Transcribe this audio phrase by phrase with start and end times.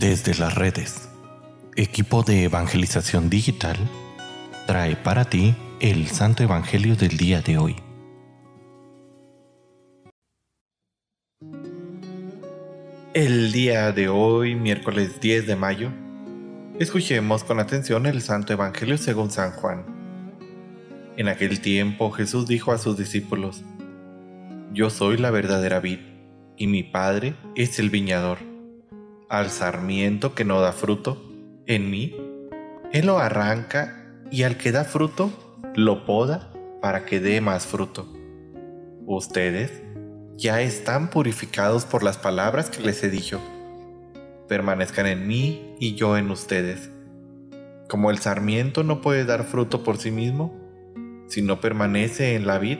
[0.00, 1.10] Desde las redes,
[1.76, 3.76] equipo de evangelización digital
[4.66, 7.76] trae para ti el Santo Evangelio del día de hoy.
[13.12, 15.90] El día de hoy, miércoles 10 de mayo,
[16.78, 19.84] escuchemos con atención el Santo Evangelio según San Juan.
[21.18, 23.64] En aquel tiempo Jesús dijo a sus discípulos,
[24.72, 25.98] Yo soy la verdadera vid,
[26.56, 28.49] y mi Padre es el viñador
[29.30, 31.24] al sarmiento que no da fruto,
[31.66, 32.16] en mí,
[32.92, 35.30] Él lo arranca y al que da fruto,
[35.76, 38.12] lo poda para que dé más fruto.
[39.06, 39.82] Ustedes
[40.36, 43.40] ya están purificados por las palabras que les he dicho.
[44.48, 46.90] Permanezcan en mí y yo en ustedes.
[47.88, 50.58] Como el sarmiento no puede dar fruto por sí mismo,
[51.28, 52.78] si no permanece en la vid,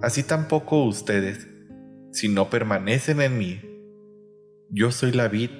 [0.00, 1.48] así tampoco ustedes,
[2.12, 3.65] si no permanecen en mí.
[4.68, 5.50] Yo soy la vid,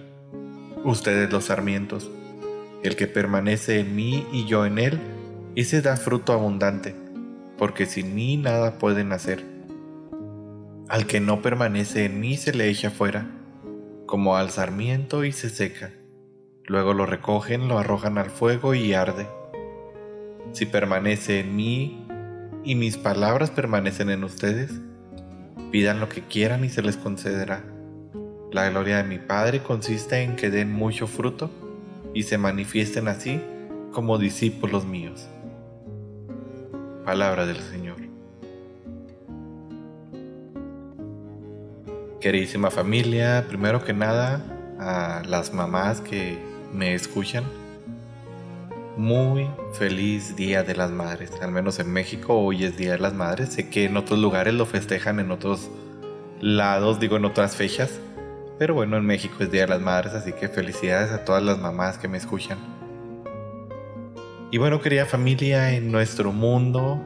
[0.83, 2.11] ustedes los sarmientos.
[2.83, 4.99] El que permanece en mí y yo en él,
[5.55, 6.97] ese da fruto abundante,
[7.57, 9.45] porque sin mí nada pueden hacer.
[10.89, 13.31] Al que no permanece en mí se le echa fuera,
[14.07, 15.93] como al sarmiento y se seca.
[16.65, 19.29] Luego lo recogen, lo arrojan al fuego y arde.
[20.51, 22.09] Si permanece en mí
[22.65, 24.81] y mis palabras permanecen en ustedes,
[25.71, 27.76] pidan lo que quieran y se les concederá.
[28.57, 31.51] La gloria de mi Padre consiste en que den mucho fruto
[32.15, 33.39] y se manifiesten así
[33.93, 35.29] como discípulos míos.
[37.05, 37.99] Palabra del Señor.
[42.19, 44.43] Queridísima familia, primero que nada,
[44.81, 46.39] a las mamás que
[46.73, 47.45] me escuchan,
[48.97, 51.31] muy feliz Día de las Madres.
[51.43, 53.51] Al menos en México hoy es Día de las Madres.
[53.51, 55.69] Sé que en otros lugares lo festejan en otros
[56.41, 58.01] lados, digo en otras fechas.
[58.59, 61.59] Pero bueno, en México es Día de las Madres, así que felicidades a todas las
[61.59, 62.59] mamás que me escuchan.
[64.51, 67.03] Y bueno, querida familia, en nuestro mundo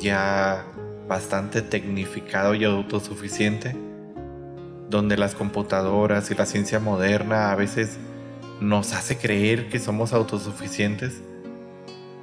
[0.00, 0.64] ya
[1.08, 3.76] bastante tecnificado y autosuficiente,
[4.88, 7.98] donde las computadoras y la ciencia moderna a veces
[8.60, 11.20] nos hace creer que somos autosuficientes,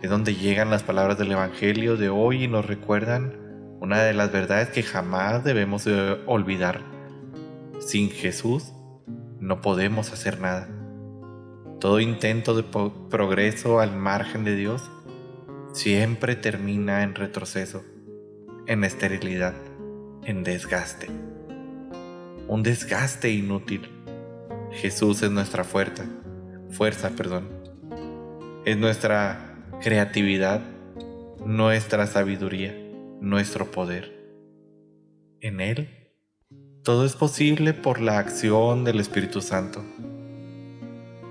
[0.01, 3.33] es donde llegan las palabras del Evangelio de hoy y nos recuerdan
[3.81, 5.85] una de las verdades que jamás debemos
[6.25, 6.79] olvidar
[7.85, 8.71] sin Jesús
[9.39, 10.69] no podemos hacer nada.
[11.79, 14.89] Todo intento de progreso al margen de Dios
[15.73, 17.83] siempre termina en retroceso,
[18.67, 19.53] en esterilidad,
[20.23, 21.07] en desgaste.
[22.47, 23.89] Un desgaste inútil.
[24.71, 26.05] Jesús es nuestra fuerza,
[26.69, 27.49] fuerza, perdón.
[28.65, 30.61] Es nuestra creatividad,
[31.45, 32.73] nuestra sabiduría,
[33.19, 34.23] nuestro poder.
[35.41, 36.02] En Él
[36.83, 39.81] todo es posible por la acción del Espíritu Santo.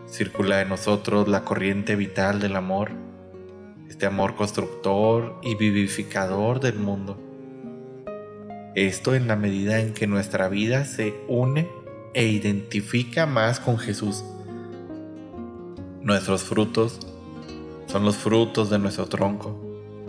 [0.08, 2.90] Circula en nosotros la corriente vital del amor,
[3.86, 7.18] este amor constructor y vivificador del mundo.
[8.74, 11.68] Esto en la medida en que nuestra vida se une
[12.14, 14.24] e identifica más con Jesús.
[16.00, 16.98] Nuestros frutos
[17.88, 19.60] son los frutos de nuestro tronco,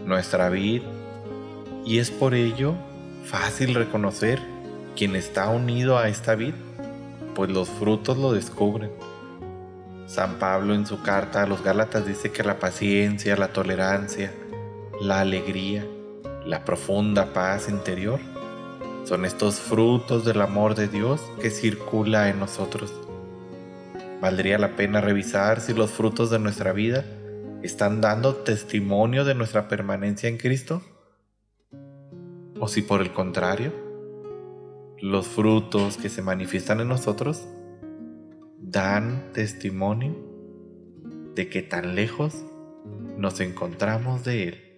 [0.06, 0.86] nuestra vida,
[1.86, 2.76] y es por ello
[3.26, 4.53] fácil reconocer
[4.96, 6.54] quien está unido a esta vid,
[7.36, 8.92] pues los frutos lo descubren.
[10.08, 14.32] San Pablo en su carta a los Gálatas dice que la paciencia, la tolerancia,
[15.02, 15.86] la alegría,
[16.46, 18.20] la profunda paz interior
[19.06, 22.94] son estos frutos del amor de Dios que circula en nosotros.
[24.22, 27.04] Valdría la pena revisar si los frutos de nuestra vida
[27.62, 30.82] están dando testimonio de nuestra permanencia en Cristo
[32.60, 33.83] o si por el contrario
[35.04, 37.46] los frutos que se manifiestan en nosotros
[38.62, 40.16] dan testimonio
[41.36, 42.46] de que tan lejos
[43.18, 44.73] nos encontramos de Él.